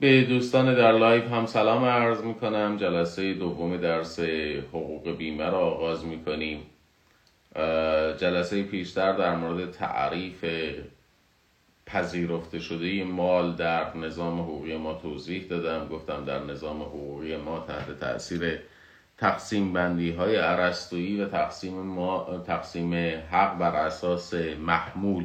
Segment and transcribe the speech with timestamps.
[0.00, 4.20] به دوستان در لایو هم سلام عرض می کنم جلسه دوم درس
[4.68, 6.66] حقوق بیمه را آغاز می کنیم
[8.18, 10.44] جلسه پیشتر در مورد تعریف
[11.86, 15.88] پذیرفته شده مال در نظام حقوقی ما توضیح دادم.
[15.88, 18.58] گفتم در نظام حقوقی ما تحت تاثیر
[19.18, 22.94] تقسیم بندی های عرستویی و تقسیم, ما، تقسیم
[23.30, 25.24] حق بر اساس محمول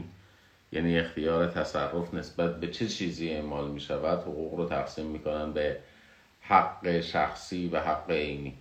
[0.73, 5.51] یعنی اختیار تصرف نسبت به چه چیزی اعمال می شود حقوق رو تقسیم می کنن
[5.51, 5.77] به
[6.41, 8.53] حق شخصی و حق عینی.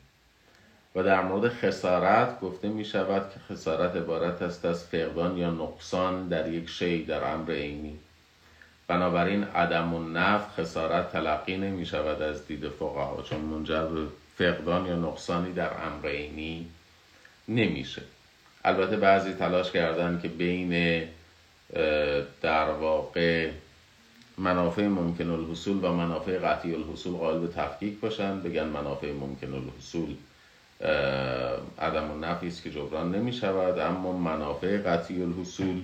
[0.95, 6.28] و در مورد خسارت گفته می شود که خسارت عبارت است از فقدان یا نقصان
[6.28, 7.98] در یک شی در امر عینی.
[8.88, 14.86] بنابراین عدم و نف خسارت تلقی نمی شود از دید فقها چون منجر به فقدان
[14.86, 16.66] یا نقصانی در امر عینی
[17.48, 18.02] نمیشه.
[18.64, 21.02] البته بعضی تلاش کردن که بین
[22.42, 23.50] در واقع
[24.38, 28.41] منافع ممکن الحصول و منافع قطعی الحصول قائل به تفکیک باشن.
[28.41, 30.14] بگن منافع ممکن الحصول
[31.78, 33.78] عدم و است که جبران نمی شود.
[33.78, 35.82] اما منافع قطعی الحصول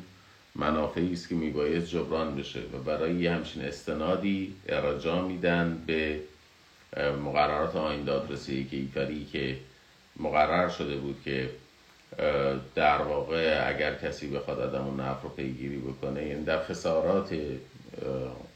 [0.55, 6.21] منافعی است که میباید جبران بشه و برای همچین استنادی ارجاع میدن به
[7.25, 9.57] مقررات آین دادرسی کیفری که
[10.17, 11.51] مقرر شده بود که
[12.75, 17.35] در واقع اگر کسی بخواد عدم و نفر رو پیگیری بکنه یعنی در خسارات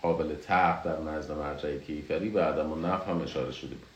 [0.02, 3.86] قابل تق در نزد مرجع کیفری به عدم و نفر هم اشاره شده بود.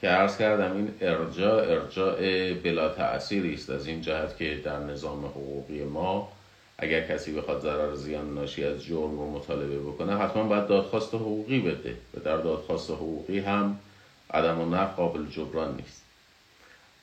[0.00, 5.24] که عرض کردم این ارجاع ارجاع بلا تأثیری است از این جهت که در نظام
[5.24, 6.32] حقوقی ما
[6.78, 11.60] اگر کسی بخواد ضرر زیان ناشی از جرم رو مطالبه بکنه حتما باید دادخواست حقوقی
[11.60, 11.94] بده.
[12.14, 13.78] و در دادخواست حقوقی هم
[14.30, 16.05] عدم و نفع قابل جبران نیست.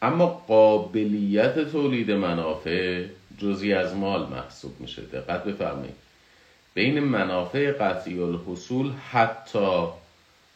[0.04, 3.06] اما قابلیت تولید منافع
[3.38, 5.02] جزی از مال محسوب میشه.
[5.02, 5.96] دقت بفرمایید.
[6.74, 9.88] بین منافع قطعی الحصول حتی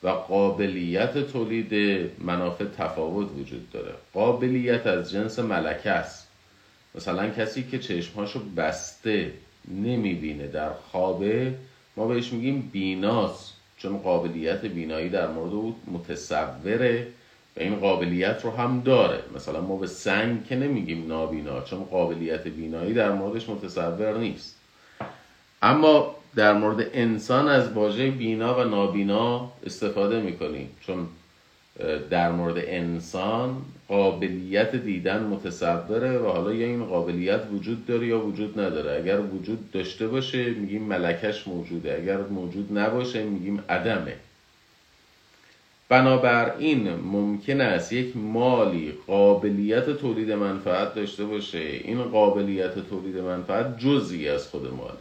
[0.04, 1.74] و قابلیت تولید
[2.20, 3.94] منافع تفاوت وجود داره.
[4.14, 6.28] قابلیت از جنس ملکه است.
[6.96, 9.34] مثلا کسی که چشمهاشو بسته
[9.68, 11.54] نمی‌بینه در خوابه
[11.98, 17.08] ما بهش میگیم بیناست چون قابلیت بینایی در مورد او متصوره.
[17.58, 19.20] و این قابلیت رو هم داره.
[19.36, 24.56] مثلا ما به سنگ که نمیگیم نابینا چون قابلیت بینایی در موردش متصور نیست.
[25.62, 30.70] اما در مورد انسان از واژه بینا و نابینا استفاده می‌کنیم.
[30.82, 31.08] چون
[32.10, 38.60] در مورد انسان قابلیت دیدن متصوره و حالا یا این قابلیت وجود داره یا وجود
[38.60, 39.04] نداره.
[39.04, 41.98] اگر وجود داشته باشه میگیم ملکش موجوده.
[42.04, 44.14] اگر موجود نباشه میگیم عدمه.
[45.90, 51.60] بنابراین ممکن است یک مالی قابلیت تولید منفعت داشته باشه.
[51.60, 54.98] این قابلیت تولید منفعت جزی از خود ماله.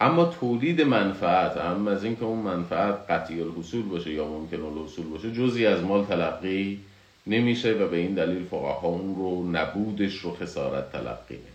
[0.00, 5.32] اما تولید منفعت هم از اینکه اون منفعت قطعی الحصول باشه یا ممکن الحصول باشه
[5.32, 6.80] جزی از مال تلقی
[7.26, 11.52] نمیشه و به این دلیل فقها اون رو نبودش رو خسارت تلقی نمی‌کنه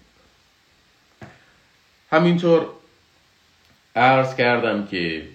[2.11, 2.67] همینطور
[3.95, 5.27] عرض کردم که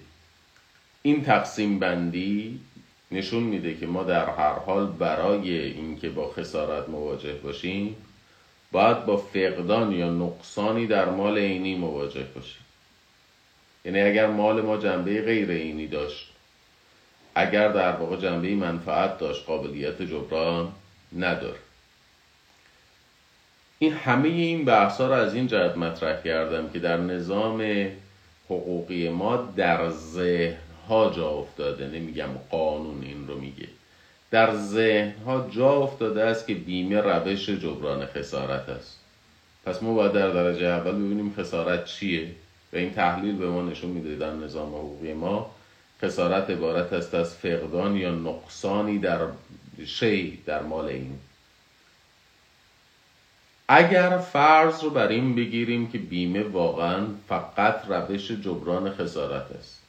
[1.01, 2.59] این تقسیم بندی
[3.13, 7.95] نشون میده که ما در هر حال برای اینکه با خسارت مواجه باشیم
[8.71, 12.63] باید با فقدان یا نقصانی در مال عینی مواجه باشیم.
[13.85, 16.29] یعنی اگر مال ما جنبه غیر عینی داشت
[17.35, 20.71] اگر در واقع جنبه منفعت داشت قابلیت جبران
[21.17, 21.59] نداره
[23.79, 27.87] این همه این بحث ها رو از این جهت مطرح کردم که در نظام
[28.45, 33.67] حقوقی ما در ذهن ها جا افتاده نمیگم قانون این رو میگه.
[34.31, 38.99] در ذهن ها جا افتاده است که بیمه روش جبران خسارت است.
[39.65, 42.31] پس ما باید در درجه اول ببینیم خسارت چیه
[42.73, 45.51] و این تحلیل به ما نشون میده در نظام حقوقی ما.
[46.01, 49.19] خسارت عبارت است از فقدان یا نقصانی در
[49.85, 51.19] شی در مال این.
[53.67, 59.82] اگر فرض رو بر این بگیریم که بیمه واقعا فقط روش جبران خسارت است.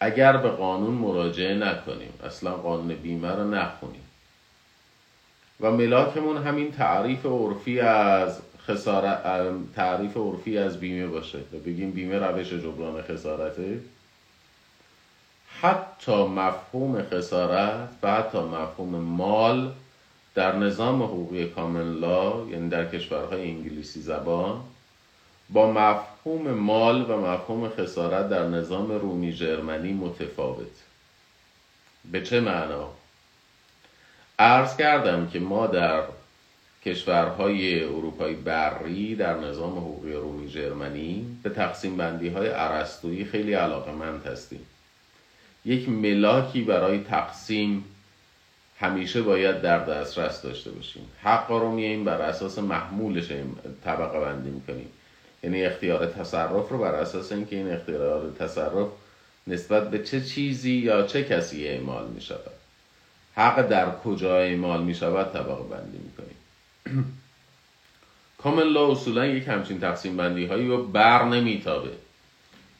[0.00, 4.02] اگر به قانون مراجعه نکنیم اصلا قانون بیمه رو نخونیم.
[5.60, 9.22] و ملاکمون همین تعریف عرفی از خسارت
[9.74, 11.38] تعریف عرفی از بیمه باشه.
[11.38, 13.80] و بگیم بیمه روش جبران خسارته.
[15.60, 19.72] حتی مفهوم خسارت و حتی مفهوم مال
[20.34, 24.60] در نظام حقوقی کامن لا یعنی در کشورهای انگلیسی زبان
[25.50, 30.66] با مفهوم مال و مفهوم خسارت در نظام رومی جرمنی متفاوت.
[32.12, 32.90] به چه معنا؟
[34.38, 36.02] عرض کردم که ما در
[36.84, 43.92] کشورهای اروپای بری در نظام حقوقی رومی جرمنی به تقسیم بندی های عرستویی خیلی علاقه
[43.92, 44.66] مند هستیم.
[45.64, 47.84] یک ملاکی برای تقسیم
[48.78, 51.10] همیشه باید در دسترس داشته باشیم.
[51.22, 53.32] حق رو میاییم بر اساس محمولش
[53.84, 54.88] طبقه بندی می‌کنیم.
[55.42, 58.88] یعنی اختیار تصرف رو بر اساس اینکه این اختیار تصرف
[59.46, 62.56] نسبت به چه چیزی یا چه کسی اعمال می شود.
[63.34, 66.36] حق در کجا اعمال می شود طبقه بندی می کنیم.
[68.38, 71.90] کامل لا اصولا یک همچین تقسیم بندی هایی رو بر نمیتابه.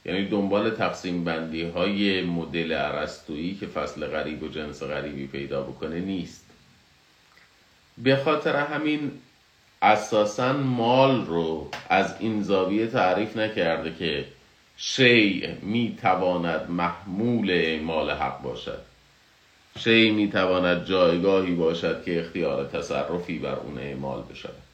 [0.04, 6.00] یعنی دنبال تقسیم بندی های مدل عرستویی که فصل غریب و جنس غریبی پیدا بکنه
[6.00, 6.44] نیست.
[7.98, 9.12] به خاطر همین
[9.82, 14.24] اساسا مال رو از این زاویه تعریف نکرده که
[14.76, 18.78] شیع می تواند محمول اعمال حق باشد.
[19.78, 24.66] شیع می تواند جایگاهی باشد که اختیار تصرفی بر اون اعمال بشود.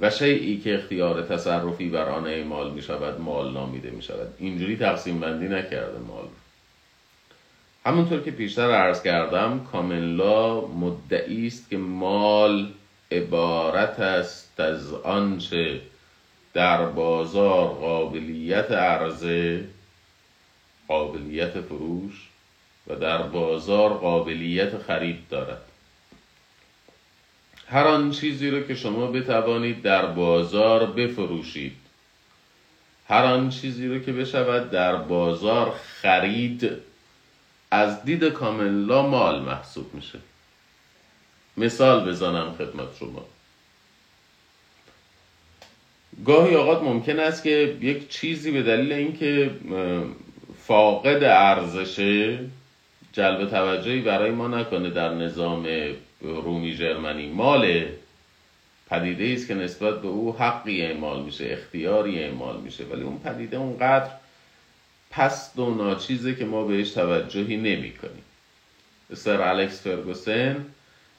[0.00, 4.76] و شیعی که اختیار تصرفی بر آن اعمال می شود مال نامیده می شود اینجوری
[4.76, 6.24] تقسیم بندی نکرده مال
[7.86, 12.68] همونطور که پیشتر عرض کردم کاملا مدعی است که مال
[13.10, 15.80] عبارت است از آنچه
[16.54, 19.64] در بازار قابلیت عرضه
[20.88, 22.28] قابلیت فروش
[22.86, 25.62] و در بازار قابلیت خرید دارد.
[27.68, 31.76] هر آن چیزی رو که شما بتوانید در بازار بفروشید.
[33.08, 36.70] هر آن چیزی رو که بشود در بازار خرید
[37.70, 40.18] از دید کاملا مال محسوب میشه.
[41.56, 43.24] مثال بزنم خدمت شما.
[46.24, 49.50] گاهی اوقات ممکن است که یک چیزی به دلیل اینکه
[50.66, 52.38] فاقد ارزشه
[53.12, 55.66] جلب توجهی برای ما نکنه در نظام
[56.20, 57.86] رومی جرمنی مال
[58.90, 63.56] پدیده است که نسبت به او حقی اعمال میشه اختیاری اعمال میشه ولی اون پدیده
[63.56, 64.10] اونقدر
[65.10, 68.24] پست و ناچیزه که ما بهش توجهی نمی کنیم
[69.14, 70.66] سر الکس فرگوسن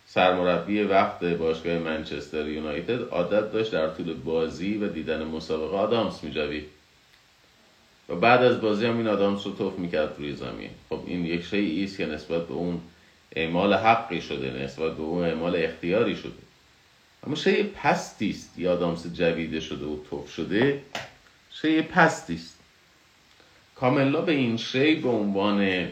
[0.08, 6.66] سرمربی وقت باشگاه منچستر یونایتد عادت داشت در طول بازی و دیدن مسابقه آدامس میجوید.
[8.10, 10.70] و بعد از بازی هم این آدامس رو توف می‌کرد روی زمین.
[10.90, 12.82] خب این یک شیعی است که نسبت به اون
[13.36, 16.32] اعمال حقی شده نسبت به اون اعمال اختیاری شده.
[17.28, 18.60] اما شیء پستی است.
[18.60, 20.82] یا آدامس جویده شده و توف شده
[21.52, 22.60] شیء پستی است.
[23.76, 25.90] کاملا به این شی به عنوان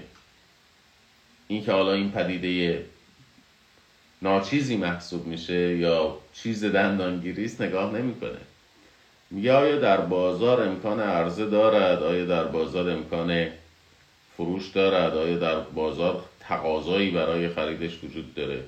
[1.47, 2.85] اینکه حالا این پدیده
[4.23, 8.37] ناچیزی محسوب میشه یا چیز دندانگیری است نگاه نمی‌کنه.
[9.31, 13.47] میگه آیا در بازار امکان عرضه دارد؟ آیا در بازار امکان
[14.37, 18.63] فروش دارد؟ آیا در بازار تقاضایی برای خریدش وجود داره؟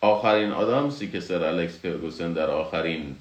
[0.00, 3.16] آخرین آدامسی که سر الکس فرگوسن در آخرین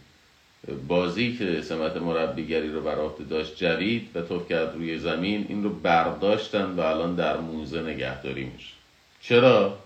[0.88, 5.64] بازی که سمت مربیگری رو بر عهده داشت جوید و توف کرد روی زمین این
[5.64, 8.74] رو برداشتن و الان در موزه نگهداری میشه.
[9.22, 9.78] چرا؟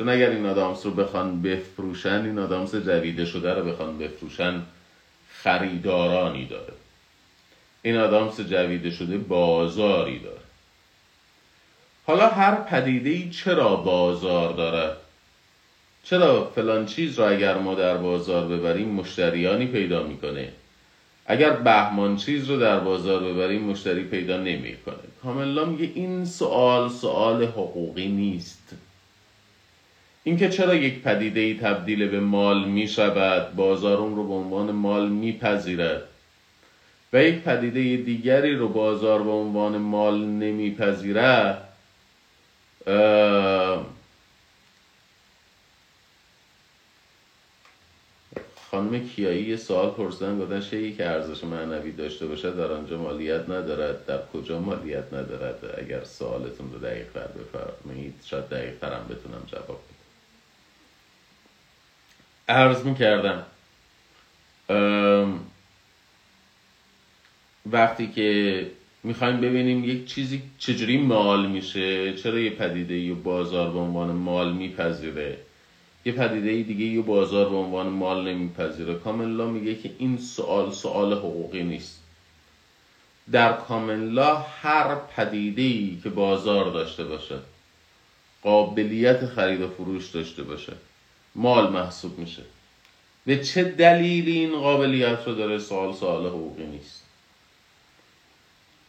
[0.00, 4.62] چون اگر این آدامس رو بخوان بفروشن؟ این آدامس جویده شده رو بخوان بفروشن؟
[5.30, 6.72] خریدارانی داره.
[7.82, 10.40] این آدامس جویده شده بازاری داره.
[12.06, 14.96] حالا هر پدیده ای چرا بازار دارد
[16.04, 20.52] چرا فلان چیز را اگر ما در بازار ببریم مشتریانی پیدا می‌کنه؟
[21.26, 24.94] اگر بهمان چیز رو در بازار ببریم مشتری پیدا نمی‌کنه.
[25.22, 28.74] کاملا میگه این سوال سوال حقوقی نیست.
[30.24, 34.70] اینکه چرا یک پدیده ای تبدیل به مال می شود بازار اون رو به عنوان
[34.70, 36.02] مال میپذیرد؟
[37.12, 41.66] و یک پدیده دیگری رو بازار به عنوان مال نمیپذیرد
[48.70, 53.48] خانم کیایی یه سوال پرسیدن گفتن شیعی که ارزش معنوی داشته باشه در آنجا مالیت
[53.48, 54.06] ندارد.
[54.06, 59.80] در کجا مالیت ندارد؟ اگر سوالتون رو دقیق بفرمایید شاید دقیق ترم بتونم جواب
[62.50, 63.46] عرض می‌کردم.
[67.66, 68.70] وقتی که
[69.02, 74.52] می‌خوایم ببینیم یک چیزی چجوری مال میشه چرا یه پدیده یه بازار به عنوان مال
[74.52, 75.38] میپذیره؟
[76.04, 78.94] یه پدیده دیگه یه بازار به عنوان مال نمیپذیره.
[78.94, 82.02] کاملا میگه که این سوال سوال حقوقی نیست.
[83.32, 87.38] در کاملا هر پدیده ای که بازار داشته باشه
[88.42, 90.72] قابلیت خرید و فروش داشته باشه
[91.34, 92.42] مال محسوب میشه.
[93.26, 97.04] به چه دلیلی این قابلیت رو داره سوال سوال حقوقی نیست؟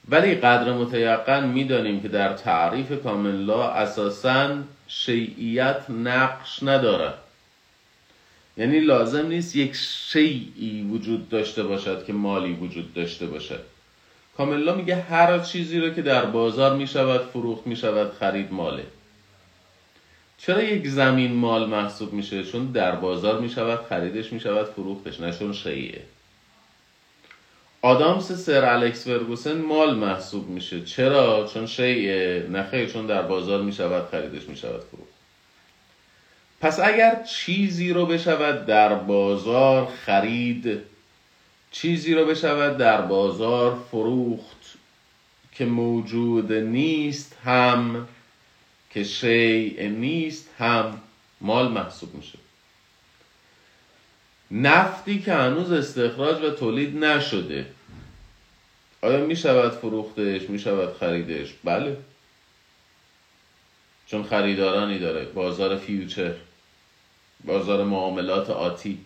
[0.10, 4.58] ولی قدر متیقن می‌دانیم که در تعریف کاملا اساسا
[4.88, 7.18] شیعیت نقش ندارد.
[8.58, 13.64] یعنی لازم نیست یک شیعی وجود داشته باشد که مالی وجود داشته باشد.
[14.38, 18.86] کاملا میگه هر چیزی رو که در بازار می‌شود فروخت می‌شود خرید ماله.
[20.46, 25.54] چرا یک زمین مال محسوب میشه؟ چون در بازار می‌شود خریدش می‌شود فروختش نه چون
[25.54, 26.02] شیعه.
[27.82, 30.84] آدامس سر الکس فرگوسن مال محسوب میشه.
[30.86, 32.48] چرا؟ چون شیعه.
[32.52, 35.12] نخیر چون در بازار می‌شود خریدش می‌شود فروخت.
[36.62, 40.80] پس اگر چیزی رو بشود در بازار خرید
[41.72, 44.78] چیزی رو بشود در بازار فروخت
[45.52, 48.08] که موجود نیست هم
[48.94, 51.02] که شیء نیست هم
[51.42, 52.40] مال محسوب میشه.
[54.52, 57.66] نفتی که هنوز استخراج و تولید نشده
[59.02, 61.98] آیا می شود فروختش می شود خریدش؟ بله.
[64.08, 66.34] چون خریدارانی داره بازار فیوچر
[67.44, 69.06] بازار معاملات آتی.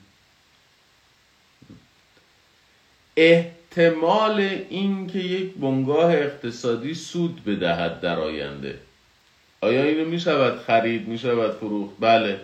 [3.18, 4.40] احتمال
[4.70, 8.80] اینکه یک بنگاه اقتصادی سود بدهد در آینده.
[9.66, 12.40] آیا اینو می شود خرید می شود فروخت؟ بله.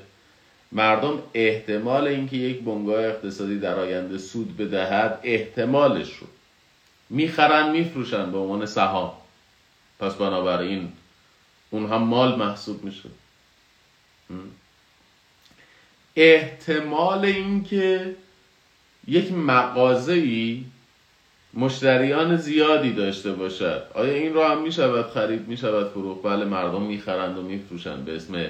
[0.71, 6.27] مردم احتمال اینکه یک بنگاه اقتصادی در آینده سود بدهد احتمالش رو.
[7.09, 9.13] می‌خرن میفروشن به عنوان سهام.
[9.99, 10.91] پس بنابراین
[11.69, 13.09] اون هم مال محسوب میشه.
[16.15, 18.15] احتمال اینکه
[19.07, 20.65] یک مغازه ای
[21.53, 23.88] مشتریان زیادی داشته باشد.
[23.93, 27.41] آیا این رو هم می شود خرید؟ می شود فروخت؟ بله مردم می خرند و
[27.41, 28.50] می فروشند به اسم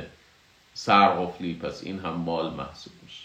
[0.73, 3.23] سرقفلی پس این هم مال محسوب میشه.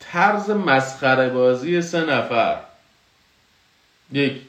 [0.00, 2.60] طرز مسخره بازی سه نفر.
[4.12, 4.40] یک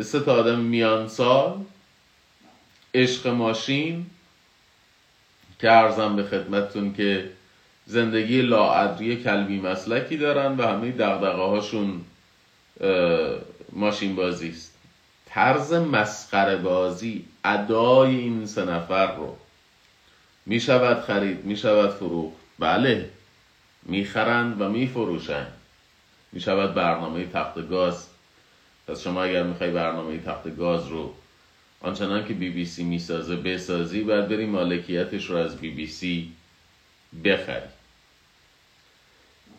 [0.00, 1.64] سه تا آدم میان سال
[2.94, 4.06] عشق ماشین.
[5.58, 7.30] که ارزم به خدمتتون که
[7.86, 12.00] زندگی لاعدری کلبی مسلکی دارن و همه دقدقه هاشون
[13.72, 14.74] ماشین بازی است.
[15.26, 19.36] طرز مسخره بازی ادای این سه نفر رو
[20.46, 22.36] می شود خرید می شود فروخت.
[22.58, 23.08] بله
[23.82, 25.52] می‌خرند و میفروشند.
[26.32, 28.06] می شود برنامه تخت گاز.
[28.88, 31.14] پس شما اگر می‌خوای برنامه تخت گاز رو
[31.80, 36.32] آنچنان که بی بی سی می‌سازه بسازی باید بری مالکیتش رو از بی بی سی
[37.24, 37.68] بخری.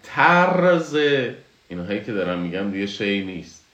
[0.03, 0.97] طرز
[1.69, 3.65] اینهایی که دارم میگم دیگه شی نیست.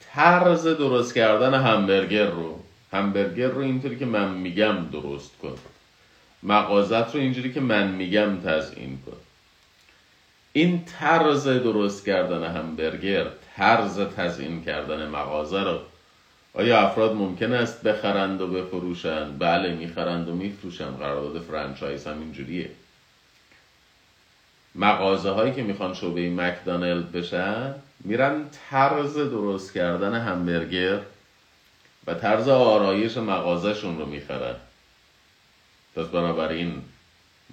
[0.00, 5.58] طرز درست کردن همبرگر رو همبرگر رو اینطوری که من میگم درست کن.
[6.42, 9.16] مغازت رو اینجوری که من میگم تزیین کن.
[10.52, 15.80] این طرز درست کردن همبرگر طرز تزیین کردن مغازه رو
[16.54, 20.98] آیا افراد ممکن است بخرند و بفروشند؟ بله می‌خرند و میفروشند.
[20.98, 22.70] قرارداد فرانچایز هم اینجوریه.
[24.78, 31.00] مغازه هایی که می‌خوان شعبه مکدانلد بشن میرن طرز درست کردن همبرگر
[32.06, 34.54] و طرز آرایش مغازهشون رو می‌خرن.
[35.96, 36.82] پس بنابراین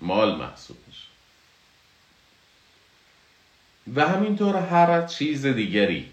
[0.02, 1.08] مال محسوب میشه.
[3.96, 6.10] و همینطور هر چیز دیگری.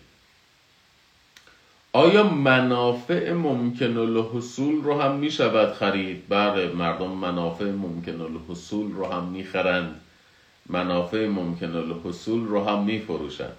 [1.92, 9.07] آیا منافع ممکن الحصول رو هم می شود خرید؟ بله مردم منافع ممکن الحصول رو
[9.12, 10.01] هم می خرند
[10.69, 13.57] منافع ممکن الحصول رو هم می فروشند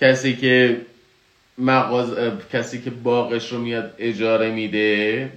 [0.00, 0.80] کسی که
[1.58, 2.38] مغاز...
[2.52, 5.32] کسی که باغش رو میاد اجاره میده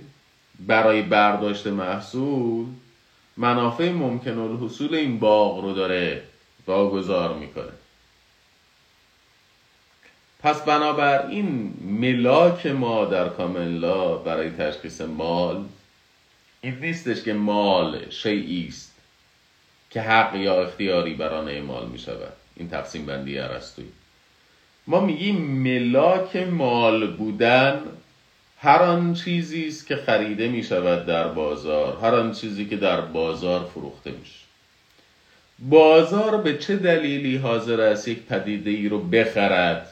[0.59, 2.65] برای برداشت محصول
[3.37, 6.23] منافع ممکن الحصول این باغ رو داره
[6.67, 7.71] واگذار می‌کنه.
[10.43, 15.65] پس بنابراین ملاک ما در کاملا برای تشخیص مال
[16.61, 18.94] این نیستش که مال شیعی است.
[19.95, 23.85] که حق یا اختیاری بران اعمال می شود این تقسیم بندی عرستوی
[24.87, 27.81] ما میگیم ملاک مال بودن
[28.59, 33.01] هر آن چیزی است که خریده می شود در بازار هر آن چیزی که در
[33.01, 34.39] بازار فروخته میشه.
[35.59, 39.91] بازار به چه دلیلی حاضر است یک پدیده ای رو بخرد؟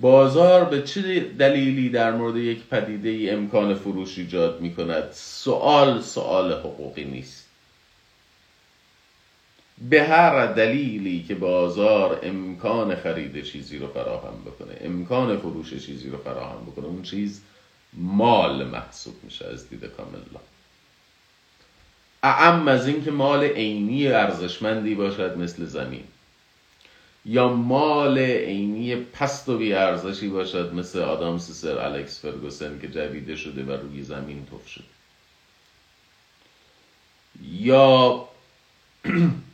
[0.00, 6.00] بازار به چه دلیلی در مورد یک پدیده ای امکان فروش ایجاد می کند سوال
[6.00, 7.39] سوال حقوقی نیست.
[9.88, 16.18] به هر دلیلی که بازار امکان خرید چیزی رو فراهم بکنه امکان فروش چیزی رو
[16.18, 17.40] فراهم بکنه اون چیز
[17.92, 20.40] مال محسوب میشه از دید کاملا.
[22.22, 26.04] اعم از اینکه مال عینی ارزشمندی باشد مثل زمین.
[27.24, 33.62] یا مال عینی پست و بیارزشی باشد مثل آدام سر الکس فرگوسن که جویده شده
[33.64, 34.84] و روی زمین تف شده
[37.52, 38.28] یا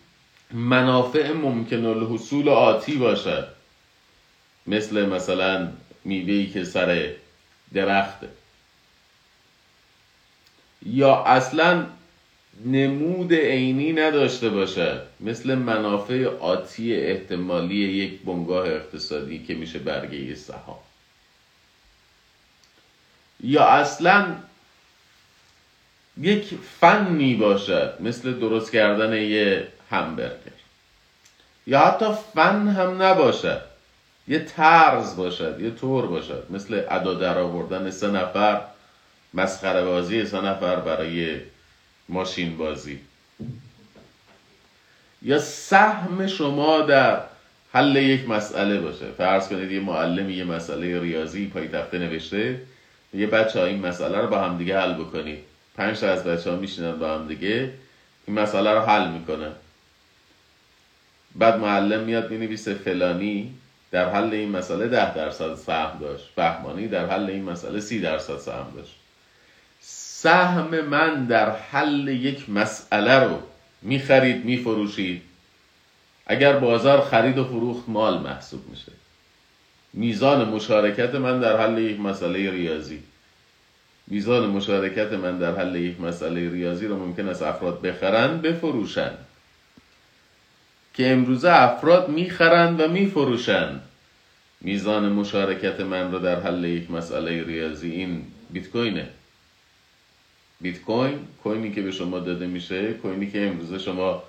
[0.53, 3.49] منافع ممکن الحصول آتی باشد.
[4.67, 5.73] مثل مثلا
[6.05, 7.13] میوهی که سر
[7.75, 8.29] درخته.
[10.87, 11.87] یا اصلا
[12.65, 15.07] نمود عینی نداشته باشد.
[15.21, 20.79] مثل منافع آتی احتمالی یک بنگاه اقتصادی که میشه برگه سهام.
[23.41, 24.37] یا اصلا
[26.21, 27.97] یک فنی باشد.
[28.01, 30.57] مثل درست کردن یه همبرگر
[31.67, 33.63] یا حتی فن هم نباشد
[34.29, 36.47] یه طرز باشد یه طور باشد.
[36.51, 38.61] مثل ادا در آوردن سه نفر
[39.35, 41.41] مسخره بازی سه نفر برای
[42.09, 43.01] ماشین بازی.
[45.23, 47.21] یا سهم شما در
[47.73, 49.07] حل یک مسئله باشه.
[49.19, 52.61] فرض کنید یه معلم یه مسئله ریاضی پای تخته نوشته
[53.15, 55.39] یه بچه این مسئله رو با هم دیگه حل بکنید
[55.77, 57.73] پنج تا از بچه ها میشینن با هم دیگه
[58.27, 59.53] این مسئله رو حل می‌کنن.
[61.39, 63.55] بعد معلم میاد می‌نویسه فلانی
[63.91, 66.25] در حل این مسئله ده درصد سهم داشت.
[66.37, 68.97] فهمانی در حل این مسئله سی درصد سهم داشت.
[69.81, 73.39] سهم من در حل یک مسئله رو
[73.83, 75.23] می‌خرید میفروشید.
[76.27, 78.93] اگر بازار خرید و فروخت مال محسوب میشه.
[79.93, 83.03] میزان مشارکت من در حل یک مسئله ریاضی.
[84.07, 89.26] میزان مشارکت من در حل یک مسئله ریاضی رو ممکن است افراد بخرند بفروشند
[90.97, 93.83] که امروزه افراد می‌خرند و میفروشند.
[94.61, 99.09] میزان مشارکت من رو در حل یک مسئله ریاضی این بیت کوینه
[100.61, 104.23] بیت کوین کوینی که به شما داده میشه کوینی که امروزه شما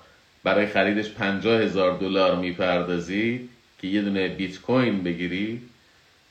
[0.44, 5.62] برای خریدش پنجاه هزار دلار می‌پردازید که یه دونه بیت کوین بگیرید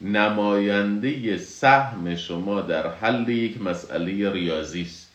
[0.02, 5.07] نماینده سهم شما در حل یک مسئله ریاضی است.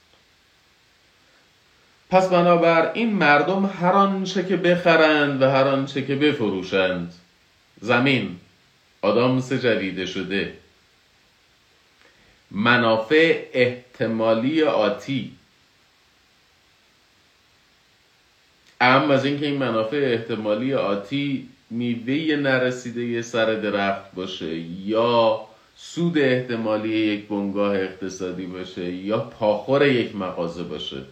[2.13, 7.15] پس بنابر این مردم هر آنچه که بخرند و هر آنچه که بفروشند.
[7.81, 8.37] زمین
[9.03, 10.55] آدامس جدیده شده.
[12.51, 15.33] منافع احتمالی آتی.
[18.81, 25.41] اهم از اینکه این منافع احتمالی آتی میوه نرسیده سر درخت باشه یا
[25.77, 31.03] سود احتمالی یک بنگاه اقتصادی باشه یا پاخور یک مغازه باشه.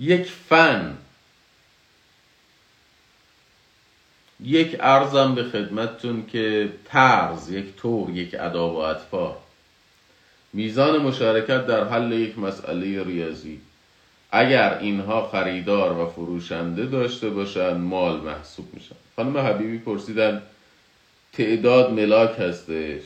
[0.00, 0.96] یک فن.
[4.40, 9.36] یک ارزم به خدمتتون که طرز یک طور یک ادا و اطفار
[10.52, 13.60] میزان مشارکت در حل یک مسئله ریاضی.
[14.30, 18.96] اگر اینها خریدار و فروشنده داشته باشند مال محسوب میشن.
[19.16, 20.42] خانم حبیبی پرسیدن
[21.32, 23.02] تعداد ملاک هستش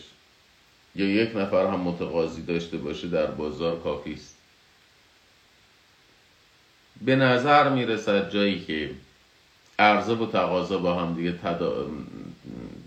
[0.95, 4.34] یا یک نفر هم متقاضی داشته باشه در بازار کافی است؟
[7.05, 8.91] به نظر می‌رسد جایی که
[9.79, 11.87] عرضه و تقاضا با هم دیگه تدا...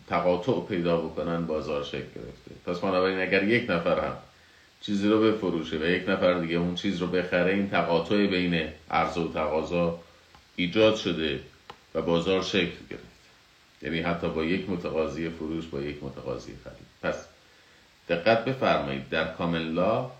[0.07, 2.51] تقاطع پیدا بکنن بازار شکل گرفته.
[2.65, 4.17] پس بنابراین اگر یک نفر هم
[4.81, 9.21] چیزی رو بفروشه و یک نفر دیگه اون چیز رو بخره این تقاطع بین عرضه
[9.21, 9.99] و تقاضا
[10.55, 11.39] ایجاد شده
[11.95, 13.03] و بازار شکل گرفت
[13.81, 16.87] یعنی حتی با یک متقاضی فروش با یک متقاضی خرید.
[17.01, 17.25] پس
[18.09, 20.11] دقت بفرمایید در کاملا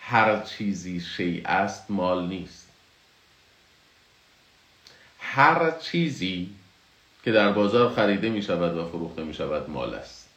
[0.00, 2.65] هر چیزی شیء است مال نیست.
[5.36, 6.48] هر چیزی
[7.24, 10.28] که در بازار خریده می شود و فروخته می شود مال است.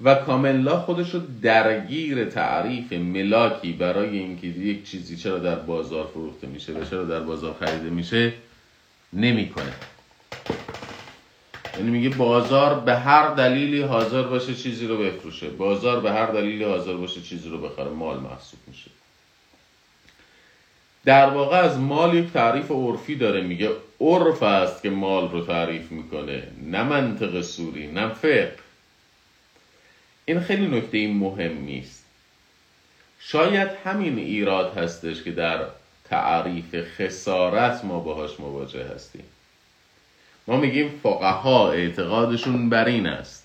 [0.00, 6.46] و کاملا خودش رو درگیر تعریف ملاکی برای اینکه یک چیزی چرا در بازار فروخته
[6.46, 8.32] میشه و چرا در بازار خریده میشه
[9.12, 9.72] نمی‌کنه.
[11.76, 15.50] یعنی میگه بازار به هر دلیلی حاضر باشه چیزی رو بفروشه.
[15.50, 17.88] بازار به هر دلیلی حاضر باشه چیزی رو بخره.
[17.88, 18.90] مال محسوب میشه.
[21.04, 25.92] در واقع از مال یک تعریف عرفی داره میگه عرف است که مال رو تعریف
[25.92, 28.56] می‌کنه نه منطق سوری نه فقه.
[30.24, 32.04] این خیلی نکته این مهم نیست.
[33.20, 35.64] شاید همین ایراد هستش که در
[36.04, 39.24] تعریف خسارت ما باهاش مواجه هستیم.
[40.46, 43.39] ما میگیم فقها اعتقادشون بر این است.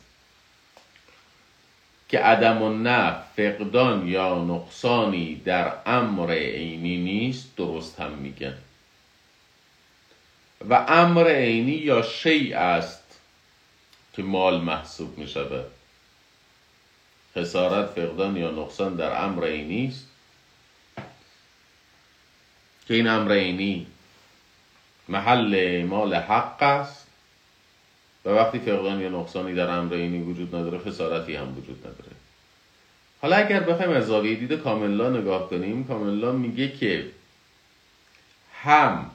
[2.09, 8.57] که عدم و نه فقدان یا نقصانی در امر عینی نیست درست هم میگن.
[10.69, 13.19] و امر عینی یا شیء است
[14.13, 15.65] که مال محسوب می شود
[17.35, 20.07] خسارت فقدان یا نقصان در امر عینی است.
[22.87, 23.87] که این امر عینی
[25.07, 27.04] محل مال حق است.
[28.25, 32.15] و وقتی فقدان یا نقصانی در امر اینی وجود نداره خسارتی هم وجود نداره.
[33.21, 37.09] حالا اگر بخوایم از زاویه دید کاملا نگاه کنیم کاملا میگه که
[38.53, 39.11] هم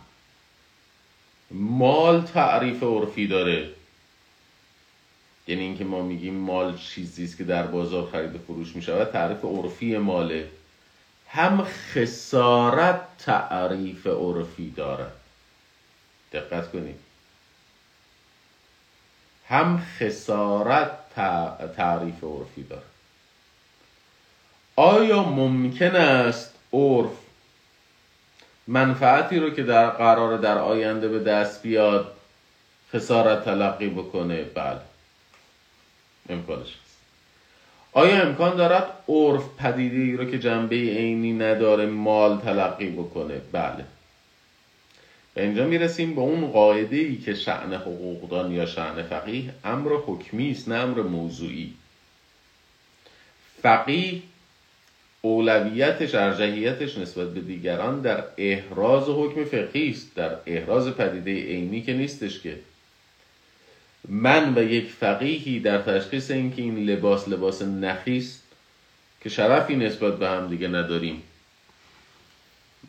[1.51, 3.71] مال تعریف عرفی داره.
[5.47, 9.11] یعنی اینکه ما میگیم مال چیزی است که در بازار خرید و فروش می شود
[9.11, 10.49] تعریف عرفی ماله.
[11.29, 15.13] هم خسارت تعریف عرفی دارد.
[16.33, 17.10] دقت کنید.
[19.51, 20.91] هم خسارت
[21.77, 22.83] تعریف عرفی دارد
[24.77, 27.11] آیا ممکن است عرف
[28.67, 32.17] منفعتی رو که در قرار در آینده به دست بیاد
[32.93, 34.81] خسارت تلقی بکنه؟ بله.
[36.29, 36.97] امکانش هست.
[37.93, 43.85] آیا امکان دارد عرف پدیده ای رو که جنبه عینی نداره مال تلقی بکنه؟ بله.
[45.35, 50.51] به اینجا می‌رسیم به اون قاعده ای که شعن حقوقدان یا شعن فقیه امر حکمی
[50.51, 51.75] است نه امر موضوعی.
[53.63, 54.23] فقیه
[55.23, 61.93] اولویتش ارجحیتش نسبت به دیگران در احراز حکم فقهی است در احراز پدیده عینی که
[61.93, 62.59] نیستش که.
[64.09, 68.43] من و یک فقیهی در تشخیص اینکه این لباس لباس نخیست
[69.21, 71.23] که شرفی نسبت به هم دیگه نداریم.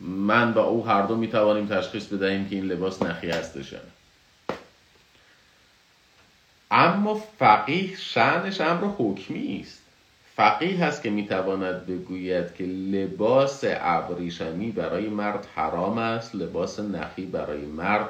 [0.02, 3.74] من و او هر دو می‌توانیم تشخیص بدهیم که این لباس نخی هستش
[6.70, 9.78] اما فقیه شعنش امر حکمی است.
[10.36, 17.60] فقیه هست که می‌تواند بگوید که لباس ابریشمی برای مرد حرام است لباس نخی برای
[17.60, 18.08] مرد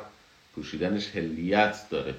[0.54, 2.14] پوشیدنش هلیت داره.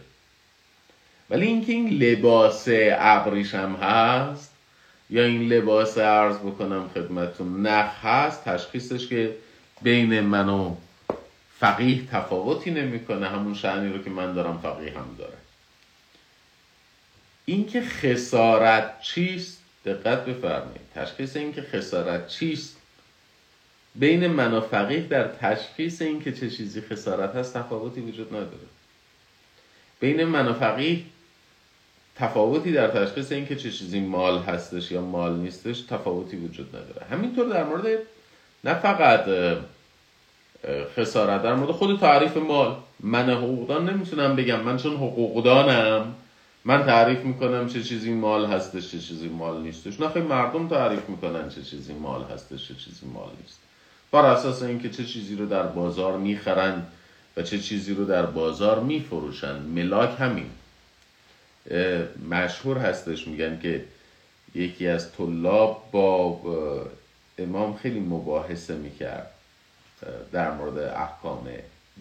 [1.29, 2.67] ولی اینکه این لباس
[2.99, 4.51] ابریشم هست
[5.09, 9.35] یا این لباس عرض بکنم خدمتون نخ هست تشخیصش که
[9.83, 10.75] بین من و
[11.59, 15.37] فقیه تفاوتی نمی‌کنه همون شعنی رو که من دارم فقیه هم داره.
[17.45, 20.81] اینکه خسارت چیست؟ دقت بفرمایید.
[20.95, 22.77] تشخیص اینکه خسارت چیست؟
[23.95, 28.67] بین من و فقیه در تشخیص اینکه چه چیزی خسارت هست تفاوتی وجود نداره.
[29.99, 31.03] بین من و فقیه
[32.15, 37.05] تفاوتی در تشخیص اینکه چه چیزی مال هستش یا مال نیستش تفاوتی وجود نداره.
[37.11, 37.99] همینطور در مورد
[38.63, 39.25] نه فقط
[40.97, 42.75] خسارت در مورد خود تعریف مال.
[42.99, 44.59] من حقوقدان نمی‌تونم بگم.
[44.59, 46.15] من چون حقوقدانم
[46.65, 49.99] من تعریف می‌کنم چه چیزی مال هستش چه چیزی مال نیستش.
[49.99, 53.59] نه خیلی مردم تعریف می‌کنن چه چیزی مال هستش چه چیزی مال نیست.
[54.11, 56.83] بر اساس اینکه چه چیزی رو در بازار می‌خرن
[57.37, 59.55] و چه چیزی رو در بازار میفروشن.
[59.55, 60.49] ملاک همین.
[62.29, 63.85] مشهور هستش میگن که
[64.55, 66.39] یکی از طلاب با
[67.37, 69.31] امام خیلی مباحثه می‌کرد
[70.31, 71.47] در مورد احکام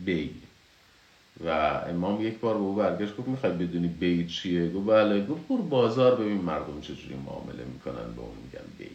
[0.04, 0.30] بی
[1.44, 1.48] و
[1.88, 5.62] امام یک بار به او برگشت گفت می‌خوای بدونی بی چیه؟ گفت بله گفت برو
[5.62, 8.90] بازار ببین مردم چجوری معامله می‌کنن به اون میگن بی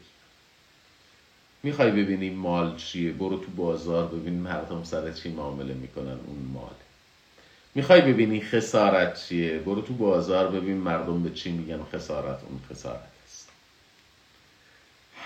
[1.64, 6.76] می‌خوای ببینی مال چیه؟ برو تو بازار ببین مردم سر چی معامله می‌کنن اون مال.
[7.76, 13.17] می‌خوای ببینی خسارت چیه؟ برو تو بازار ببین مردم به چی میگن خسارت اون خسارت.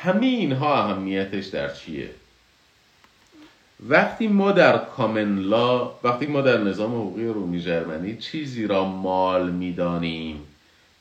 [0.03, 2.09] همه اینها اهمیتش در چیه؟
[3.87, 9.51] وقتی ما در کامن لا وقتی ما در نظام حقوقی رومی جرمنی چیزی را مال
[9.51, 10.47] می‌دانیم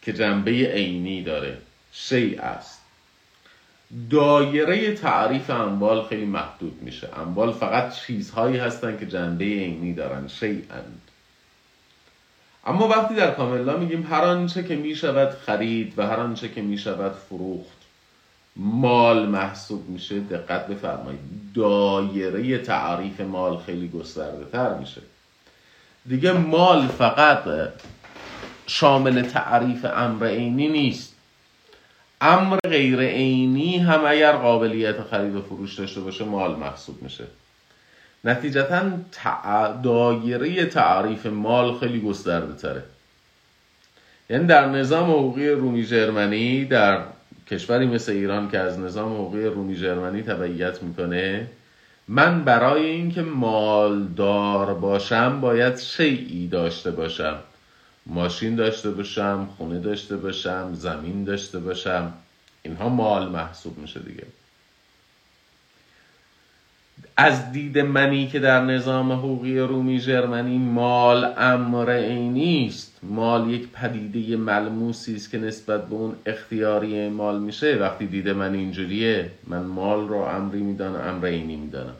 [0.02, 1.58] که جنبه عینی داره
[1.92, 2.80] شی است.
[4.10, 7.08] دایره تعریف اموال خیلی محدود میشه.
[7.18, 11.00] اموال فقط چیزهایی هستند که جنبه عینی دارن شی اند
[12.66, 17.12] اما وقتی در کاملا میگیم هر آنچه که می‌شود خرید و هر آنچه که می‌شود
[17.12, 17.79] فروخت
[18.56, 21.20] مال محسوب میشه دقت بفرمایید.
[21.54, 25.00] دایره تعریف مال خیلی گسترده تر میشه.
[26.08, 27.44] دیگه مال فقط
[28.66, 31.14] شامل تعریف امر عینی نیست.
[32.20, 37.24] امر غیر عینی هم اگر قابلیت خرید و فروش داشته باشه مال محسوب میشه.
[38.24, 38.82] نتیجتا
[39.82, 42.82] دایره تعریف مال خیلی گسترده تره.
[44.30, 47.02] یعنی در نظام حقوقی رومی جرمنی در
[47.50, 51.46] کشوری مثل ایران که از نظام حقوقی رومی جرمنی تبعیت می‌کنه
[52.08, 57.38] من برای اینکه مالدار باشم باید شیعی داشته باشم.
[58.06, 62.12] ماشین داشته باشم خونه داشته باشم زمین داشته باشم.
[62.62, 64.26] اینها مال محسوب میشه دیگه.
[67.16, 73.68] از دید منی که در نظام حقوقی رومی جرمنی مال امر عینی است مال یک
[73.68, 77.74] پدیده ملموسی است که نسبت به اون اختیاری مال میشه.
[77.76, 81.96] وقتی دید من اینجوریه من مال رو امری می‌دانم امر عینی می‌دانم.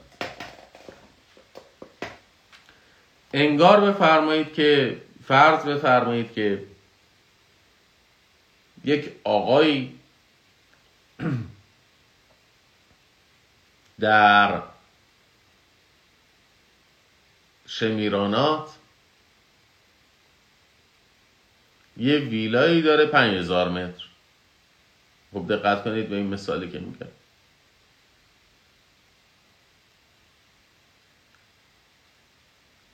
[3.34, 6.62] انگار بفرمایید که فرض بفرمایید که
[8.84, 9.88] یک آقای
[14.00, 14.62] در
[17.70, 18.68] شمیرانات.
[21.96, 24.04] یه ویلایی داره پنج هزار متر.
[25.32, 27.06] خب دقت کنید به این مثالی که میگم.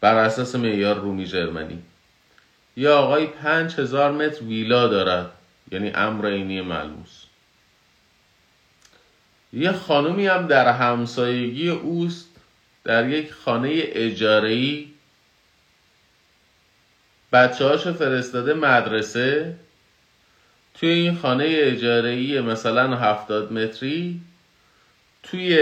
[0.00, 1.82] بر اساس معیار رومی جرمنی.
[2.76, 5.32] یا آقای پنج هزار متر ویلا دارد.
[5.72, 7.24] یعنی امر عینی ملموس.
[9.52, 12.35] یه خانومی هم در همسایگی اوست
[12.86, 14.92] در یک خانه اجارهی
[17.32, 19.56] بچه هاشو فرستاده مدرسه.
[20.74, 24.20] توی این خانه اجارهی مثلا هفتاد متری.
[25.22, 25.58] توی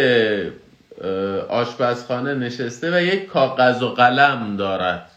[1.48, 5.10] آشپزخانه نشسته و یک کاغذ و قلم دارد.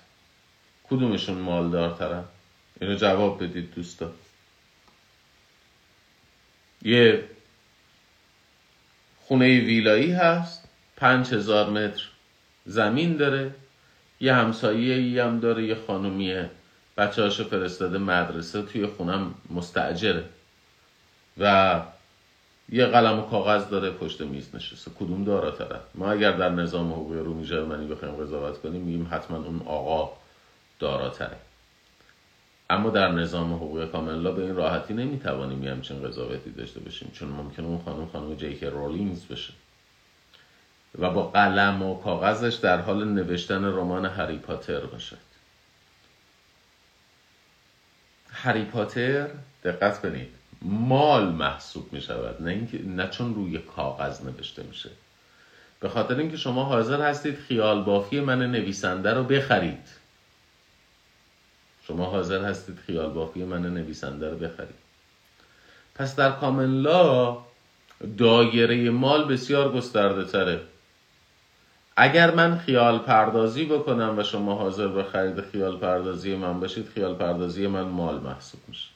[0.89, 2.23] کدومشون مالدارترن؟
[2.81, 4.11] اینو جواب بدید دوستا.
[6.81, 7.23] یه
[9.21, 10.66] خونه ویلایی هست.
[10.97, 12.03] پنج هزار متر
[12.65, 13.51] زمین داره
[14.19, 16.49] یه همسایه ای هم داره یه خانومیه.
[16.97, 20.23] بچه هاشو فرستاده مدرسه توی خونم مستعجره
[21.37, 21.81] و
[22.69, 24.91] یه قلم و کاغذ داره پشت میز نشسته.
[24.99, 29.61] کدوم داراتره ما اگر در نظام حقوقی رومی جرمنی بخوایم قضاوت کنیم میگیم حتما اون
[29.65, 30.11] آقا
[30.79, 31.37] داراتره.
[32.69, 37.29] اما در نظام حقوق کاملا به این راحتی نمی‌توانیم یه همچین قضاوتی داشته باشیم چون
[37.29, 39.53] ممکنه اون خانم خانم جیک رولینگز بشه.
[40.99, 45.17] و با قلم و کاغذش در حال نوشتن رمان هری پاتر باشد.
[48.31, 49.27] هری پاتر
[49.63, 50.29] دقت کنید
[50.61, 54.89] مال محسوب می شود نه, اینکه نه چون روی کاغذ نوشته میشه
[55.79, 59.87] به خاطر اینکه شما حاضر هستید خیال بافی من نویسنده رو بخرید.
[61.87, 64.75] شما حاضر هستید خیال بافی من نویسنده رو بخرید.
[65.95, 67.37] پس در کاملا
[68.17, 70.61] دایره مال بسیار گسترده تره.
[71.99, 77.15] اگر من خیال پردازی بکنم و شما حاضر به خرید خیال پردازی من باشید خیال
[77.15, 78.87] پردازی من مال محسوب میشه.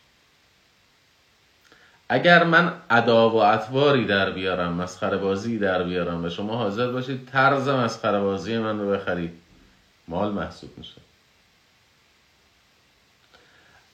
[2.10, 7.30] اگر من ادا و اطواری در بیارم مسخره بازی در بیارم و شما حاضر باشید
[7.32, 9.32] طرز مسخره بازی من رو بخرید
[10.08, 11.02] مال محسوب میشه.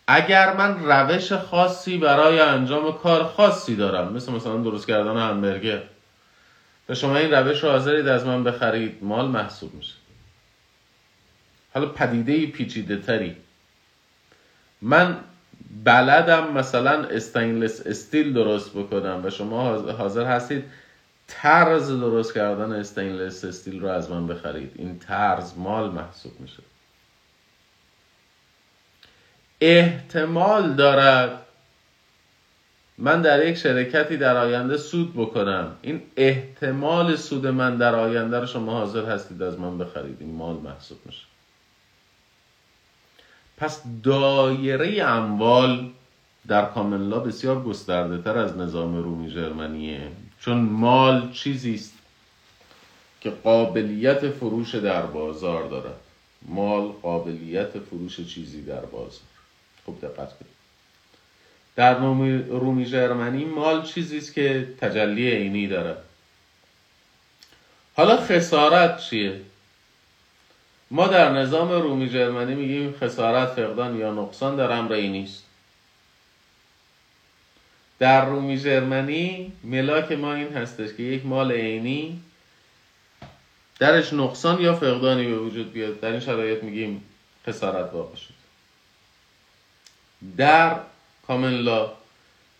[0.07, 5.83] اگر من روش خاصی برای انجام کار خاصی دارم مثل مثلا درست کردن همبرگر
[6.89, 8.97] و شما این روش رو حاضرید از من بخرید.
[9.01, 9.93] مال محسوب میشه.
[11.73, 13.35] حالا پدیده پیچیده تری
[14.81, 15.19] من
[15.83, 20.63] بلدم مثلا استینلس استیل درست بکنم و شما حاضر هستید
[21.27, 24.71] طرز درست کردن استینلس استیل رو از من بخرید.
[24.75, 26.63] این طرز مال محسوب میشه.
[29.61, 31.46] احتمال دارد
[32.97, 35.75] من در یک شرکتی در آینده سود بکنم.
[35.81, 40.17] این احتمال سود من در آینده رو شما حاضر هستید از من بخرید.
[40.19, 41.23] این مال محسوب میشه.
[43.57, 45.89] پس دایره اموال
[46.47, 50.11] در کاملا بسیار گسترده تر از نظام رومی جرمنیه.
[50.39, 51.93] چون مال چیزی است
[53.21, 55.99] که قابلیت فروش در بازار دارد.
[56.41, 59.21] مال قابلیت فروش چیزی در بازار.
[59.85, 60.56] خوب دقت کنید.
[61.77, 61.99] در
[62.49, 65.97] رومی جرمنی مال چیزی است که تجلی عینی داره.
[67.95, 69.41] حالا خسارت چیه؟
[70.91, 75.43] ما در نظام رومی جرمنی میگیم خسارت فقدان یا نقصان در امر عینی است.
[77.99, 82.21] در رومی جرمنی ملاک ما این هستش که یک مال عینی
[83.79, 85.99] درش نقصان یا فقدانی به وجود بیاد.
[85.99, 87.03] در این شرایط میگیم
[87.47, 88.33] خسارت واقع شد.
[90.37, 90.79] در
[91.27, 91.91] کاملا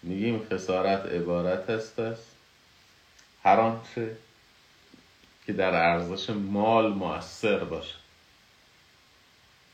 [0.03, 2.31] میگیم خسارت عبارت است است
[3.43, 4.17] هر آنچه
[5.45, 7.95] که در ارزش مال موثر باشه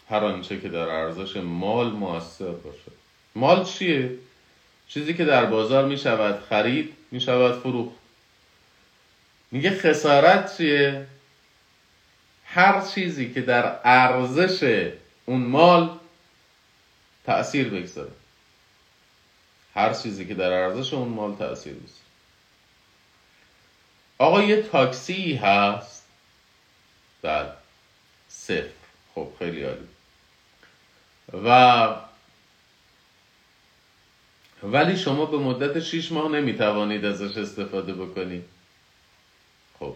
[0.09, 2.91] هر آنچه که در ارزش مال موثر باشه
[3.35, 4.11] مال چیه؟
[4.87, 7.95] چیزی که در بازار می شود خرید می شود فروخت.
[9.51, 11.07] میگه خسارت چیه؟
[12.45, 14.91] هر چیزی که در ارزش
[15.25, 15.97] اون مال
[17.25, 18.11] تأثیر بگذاره.
[19.75, 22.03] هر چیزی که در ارزش اون مال تأثیر بگذاره
[24.17, 26.07] آقا یه تاکسی هست.
[27.21, 27.49] بله.
[28.29, 28.69] صفر.
[29.15, 29.87] خب خیلی عالی.
[31.45, 31.95] و
[34.63, 38.43] ولی شما به مدت 6 ماه نمی‌توانید ازش استفاده بکنید.
[39.79, 39.95] خب.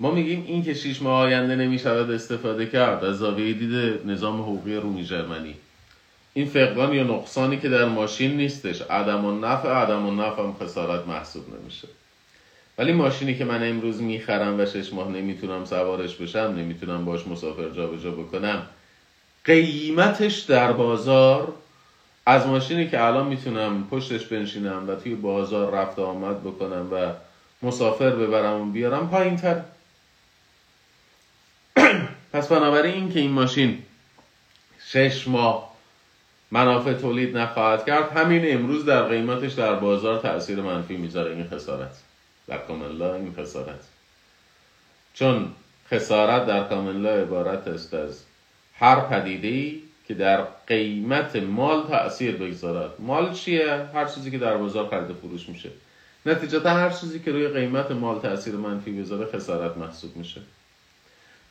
[0.00, 4.76] ما میگیم این که شیش ماه آینده نمی‌شود استفاده کرد از زاویه دید نظام حقوقی
[4.76, 5.56] رومی جرمنی.
[6.34, 10.56] این فقدان یا نقصانی که در ماشین نیستش عدم و نفع عدم و نفع هم
[10.60, 11.88] خسارت محسوب نمیشه.
[12.78, 17.68] ولی ماشینی که من امروز می‌خرم و شش ماه نمی‌تونم سوارش بشم نمی‌تونم باش مسافر
[17.68, 18.66] جابجا بکنم
[19.44, 21.52] قیمتش در بازار
[22.26, 27.12] از ماشینی که الان می‌تونم پشتش بنشینم و توی بازار رفت آمد بکنم و
[27.62, 29.62] مسافر ببرم و بیارم پایین تر
[32.32, 33.82] پس بنابراین این که این ماشین
[34.86, 35.73] شش ماه
[36.54, 38.12] منافع تولید نخواهد کرد.
[38.16, 41.30] همین امروز در قیمتش در بازار تاثیر منفی می‌ذاره.
[41.30, 41.96] این خسارت.
[42.48, 43.80] در کاملا این خسارت.
[45.14, 45.48] چون
[45.90, 48.22] خسارت در کاملا عبارت است از
[48.78, 52.90] هر پدیده ای که در قیمت مال تاثیر بگذارد.
[52.98, 55.70] مال چیه؟ هر چیزی که در بازار خرید فروش میشه.
[56.26, 60.40] نتیجتا هر چیزی که روی قیمت مال تاثیر منفی بذاره خسارت محسوب میشه.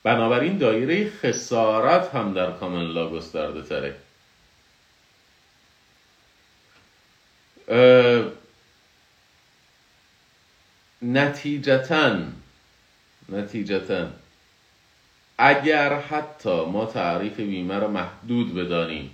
[0.03, 3.95] بنابراین دایره خسارت هم در کاملا گسترده تره
[11.01, 12.17] نتیجتا
[13.29, 14.07] نتیجتا
[15.37, 19.11] اگر حتی ما تعریف بیمه رو محدود بدانیم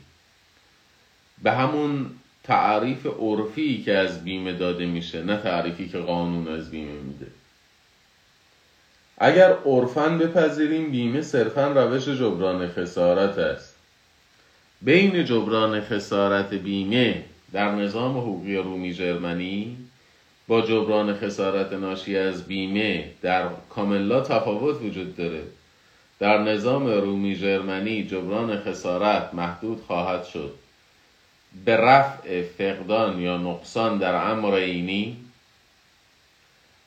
[1.43, 2.11] به همون
[2.43, 7.27] تعریف عرفی که از بیمه داده میشه نه تعریفی که قانون از بیمه میده.
[9.17, 13.75] اگر عرفا بپذیریم بیمه صرفا روش جبران خسارت است.
[14.81, 19.77] بین جبران خسارت بیمه در نظام حقوقی رومی جرمنی
[20.47, 25.43] با جبران خسارت ناشی از بیمه در کاملا تفاوت وجود داره.
[26.19, 30.53] در نظام رومی جرمنی جبران خسارت محدود خواهد شد.
[31.65, 35.17] به رفع فقدان یا نقصان در امر عینی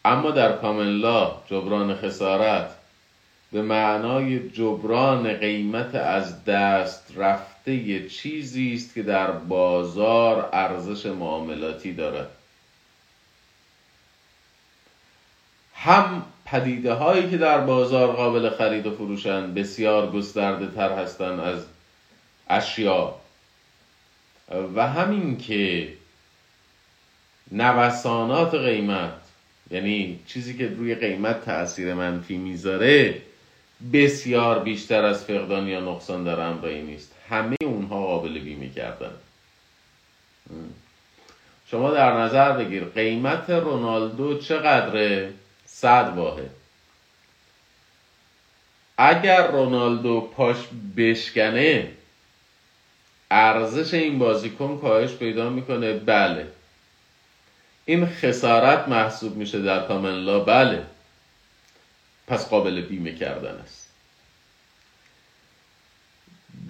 [0.04, 2.70] اما در کاملا جبران خسارت
[3.52, 7.12] به معنای جبران قیمت از دست
[7.66, 12.28] رفته چیزی است که در بازار ارزش معاملاتی دارد.
[15.74, 21.64] هم پدیده هایی که در بازار قابل خرید و فروشند بسیار گسترده تر هستند از
[22.48, 23.14] اشیا
[24.74, 25.92] و همین که
[27.52, 29.20] نوسانات قیمت
[29.70, 33.22] یعنی چیزی که روی قیمت تاثیر منفی می‌ذاره
[33.92, 37.11] بسیار بیشتر از فقدان یا نقصان در امرایی نیست.
[37.32, 39.12] همه اونها قابل بیمه کردن.
[41.66, 45.32] شما در نظر بگیر قیمت رونالدو چقدره؟
[45.66, 46.50] صد واحد.
[48.98, 50.56] اگر رونالدو پاش
[50.96, 51.90] بشکنه
[53.30, 55.92] ارزش این بازیکن کاهش پیدا می‌کنه.
[55.92, 56.46] بله.
[57.84, 60.86] این خسارت محسوب میشه در کاملا بله.
[62.26, 63.81] پس قابل بیمه کردن است.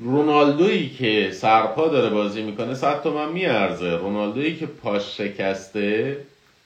[0.02, 3.96] رونالدویی که سرپا داره بازی می‌کنه صد تومن میارزه.
[3.96, 6.16] رونالدویی که پاش شکسته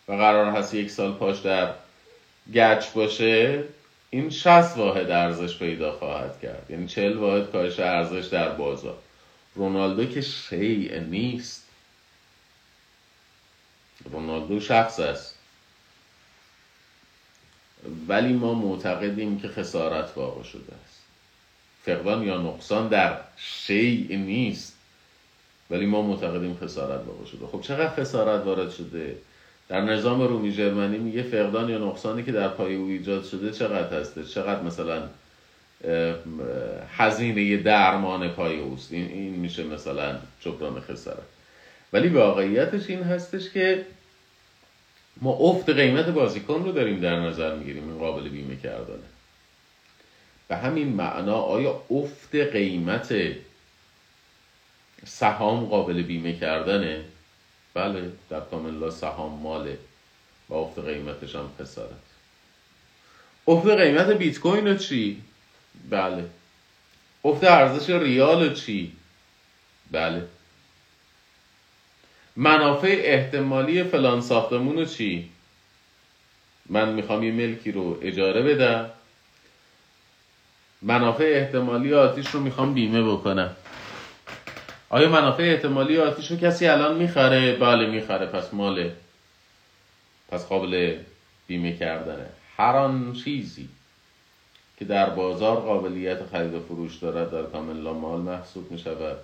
[0.08, 1.74] و قرار هست یک سال پاش در
[2.54, 3.64] گچ باشه
[4.10, 6.66] این 60 واحد ارزش پیدا خواهد کرد.
[6.70, 8.98] یعنی 40 واحد کاهش ارزش در بازار.
[9.54, 11.68] رونالدو که شیء نیست.
[14.12, 15.38] رونالدو شخص است.
[18.08, 20.95] ولی ما معتقدیم که خسارت واقع شده است.
[21.86, 24.76] فقدان یا نقصان در شیء نیست.
[25.70, 27.46] ولی ما معتقدیم خسارت واقع شده.
[27.46, 29.16] خب چقدر خسارت وارد شده؟
[29.68, 34.00] در نظام رومی جرمنی میگه فقدان یا نقصانی که در پای او ایجاد شده چقدر
[34.00, 35.02] هسته؟ چقدر مثلا
[36.96, 41.26] هزینه درمان پای اوست؟ این, این میشه مثلا جبران خسارت.
[41.92, 43.86] ولی واقعیتش این هستش که
[45.22, 49.15] ما افت قیمت بازیکن رو داریم در نظر می‌گیریم این قابل بیمه کردنه.
[50.48, 53.14] به همین معنا آیا افت قیمت
[55.06, 57.04] سهام قابل بیمه کردنه؟
[57.74, 59.78] بله در کاملا سهام ماله
[60.48, 61.90] و افت قیمتش هم خسارت.
[63.48, 65.22] افت قیمت بیت کوین چی؟
[65.90, 66.24] بله.
[67.24, 68.92] افت ارزش ریال چی؟
[69.90, 70.28] بله.
[72.36, 75.30] منافع احتمالی فلان ساختمون چی؟
[76.68, 78.90] من می‌خوام یه ملکی رو اجاره بدم.
[80.86, 83.56] منافع احتمالی آتیش رو می‌خوام بیمه بکنم.
[84.88, 88.26] آیا منافع احتمالی آتیش رو کسی الان می‌خره؟ بله می‌خره.
[88.26, 88.92] پس ماله
[90.28, 90.96] پس قابل
[91.46, 92.26] بیمه کردنه.
[92.56, 93.68] هر آن چیزی
[94.78, 99.16] که در بازار قابلیت خرید و فروش دارد در کاملا مال محسوب می شود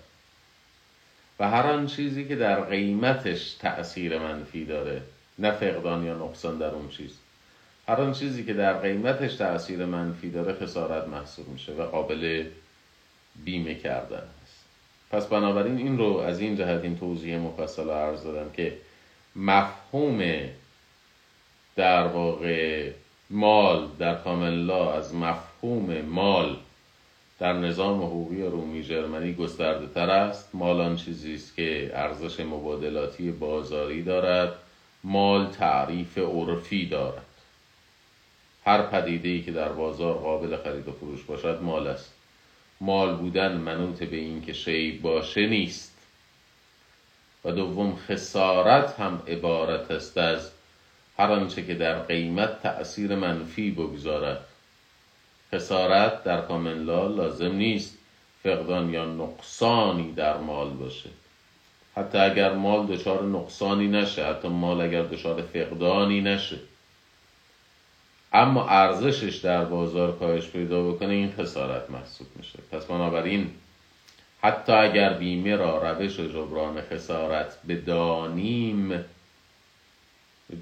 [1.41, 5.03] و هر آن چیزی که در قیمتش تأثیر منفی داره
[5.39, 7.11] نه فقدان یا نقصان در اون چیز.
[7.89, 12.45] هر آن چیزی که در قیمتش تاثیر منفی داره خسارت محسوب میشه و قابل
[13.45, 14.65] بیمه کردن است.
[15.11, 18.73] پس بنابراین این رو از این جهت این توضیح مفصل عرض دادم که
[19.37, 20.23] مفهوم
[21.77, 22.91] در واقع
[23.31, 26.57] مال در کاملا از مفهوم مال
[27.39, 30.55] در نظام حقوقی رومی جرمنی گسترده تر است.
[30.55, 34.53] مال آن چیزی است که ارزش مبادلاتی بازاری دارد.
[35.05, 37.32] مال تعریف عرفی دارد.
[38.65, 42.15] هر پدیده ای که در بازار قابل خرید و فروش باشد مال است.
[42.81, 45.93] مال بودن منوط به این که شی باشه نیست.
[47.45, 50.51] و دوم خسارت هم عبارت است از
[51.19, 54.45] هر آنچه که در قیمت تأثیر منفی بگذارد.
[55.55, 57.99] خسارت در کاملا لازم نیست
[58.43, 61.11] فقدان یا نقصانی در مال باشه.
[61.97, 66.59] حتی اگر مال دچار نقصانی نشه حتی مال اگر دچار فقدانی نشه.
[68.33, 72.59] اما ارزشش در بازار کاهش پیدا بکنه این خسارت محسوب میشه.
[72.73, 73.51] پس بنابراین
[74.43, 79.05] حتی اگر بیمه را روش جبران خسارت بدانیم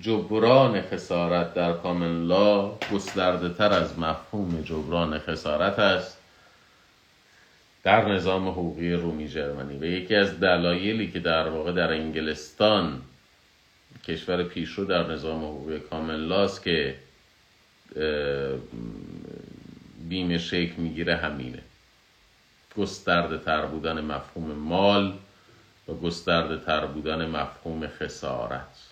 [0.00, 6.16] جبران خسارت در کامن لا گسترده تر از مفهوم جبران خسارت است.
[7.82, 13.02] در نظام حقوقی رومی جرمنی و یکی از دلایلی که در واقع در انگلستان
[14.08, 16.94] کشور پیشرو در نظام حقوقی کامن است که
[20.09, 21.62] بیمه شکل می‌گیره همینه.
[22.76, 25.12] گسترده تر بودن مفهوم مال
[25.88, 28.91] و گسترده تر بودن مفهوم خسارت.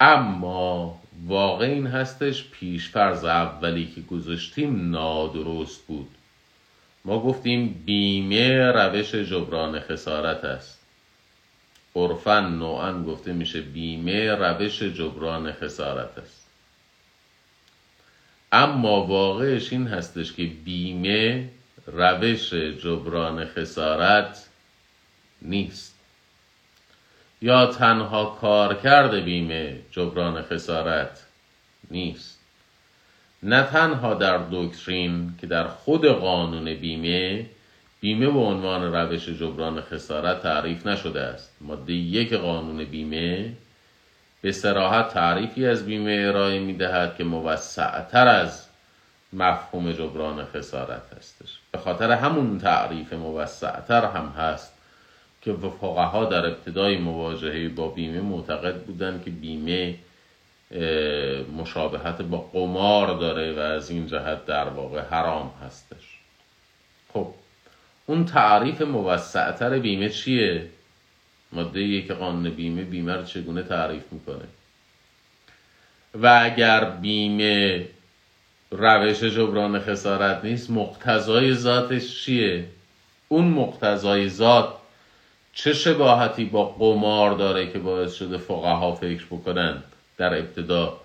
[0.00, 6.08] اما واقع این هستش پیشفرز اولی که گذاشتیم نادرست بود.
[7.04, 10.80] ما گفتیم بیمه روش جبران خسارت است.
[11.96, 16.41] عرفا نوعا گفته میشه بیمه روش جبران خسارت است.
[18.52, 21.48] اما واقعش این هستش که بیمه
[21.86, 24.48] روش جبران خسارت
[25.42, 25.98] نیست.
[27.42, 31.26] یا تنها کارکرد بیمه جبران خسارت
[31.90, 32.40] نیست.
[33.42, 37.46] نه تنها در دکترین که در خود قانون بیمه
[38.00, 41.56] بیمه به عنوان روش جبران خسارت تعریف نشده است.
[41.60, 43.52] ماده یک قانون بیمه
[44.42, 48.66] به سراحت تعریفی از بیمه ارائه می دهد که موسعتر از
[49.32, 54.72] مفهوم جبران خسارت هستش به خاطر همون تعریف موسعتر هم هست
[55.42, 59.94] که ها در ابتدای مواجهه با بیمه معتقد بودند که بیمه
[61.56, 66.18] مشابهت با قمار داره و از این جهت در واقع حرام هستش
[67.12, 67.26] خب
[68.06, 70.68] اون تعریف موسعتر بیمه چیه؟
[71.52, 74.44] ماده یک قانون بیمه بیمه رو چگونه تعریف می‌کنه.
[76.14, 77.86] و اگر بیمه
[78.70, 82.64] روش جبران خسارت نیست مقتضای ذاتش چیه؟
[83.28, 84.74] اون مقتضای ذات
[85.52, 89.82] چه شباهتی با قمار داره که باعث شده فقها فکر بکنند
[90.16, 91.00] در ابتدا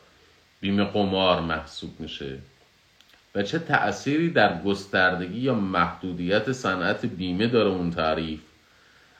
[0.62, 2.38] بیمه قمار محسوب میشه.
[3.36, 8.40] و چه تأثیری در گستردگی یا محدودیت صنعت بیمه داره اون تعریف؟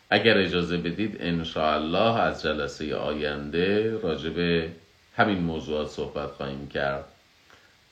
[0.10, 4.70] اگر اجازه بدید انشاءالله از جلسه آینده راجب
[5.18, 7.06] همین موضوعات صحبت خواهیم کرد.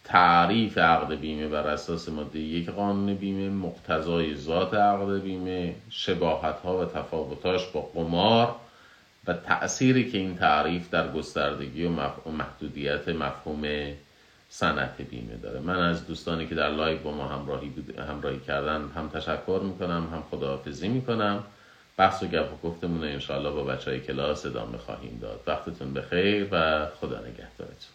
[0.04, 6.78] تعریف عقد بیمه بر اساس ماده یک قانون بیمه مقتضای ذات عقد بیمه شباهت ها
[6.78, 8.56] و تفاوتاش با قمار
[9.28, 11.90] و تأثیری که این تعریف در گستردگی و
[12.32, 13.64] محدودیت مفهوم
[14.50, 15.60] صنعت بیمه داره.
[15.60, 17.74] من از دوستانی که در لایو با ما همراهی,
[18.10, 21.44] همراهی کردن هم تشکر می‌کنم هم خداحافظی می‌کنم.
[21.98, 25.44] بحث و گپ و گفتمون انشاءالله با بچه های کلاس ادامه خواهیم داد.
[25.48, 27.95] وقتتون بخیر و خدا نگهدارتون.